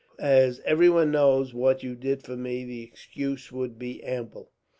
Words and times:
As 0.17 0.59
everyone 0.65 1.11
knows 1.11 1.53
what 1.53 1.83
you 1.83 1.93
did 1.93 2.23
for 2.23 2.35
me, 2.35 2.65
the 2.65 2.81
excuse 2.81 3.51
would 3.51 3.77
be 3.77 4.01
ample. 4.03 4.49